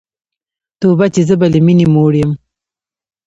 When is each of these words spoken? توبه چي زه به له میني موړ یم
توبه 0.81 1.05
چي 1.13 1.21
زه 1.27 1.35
به 1.39 1.47
له 1.53 1.59
میني 1.65 1.87
موړ 1.93 2.13
یم 2.21 2.31